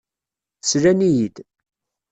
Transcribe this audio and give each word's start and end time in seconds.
Slan-iyi-d. 0.69 1.35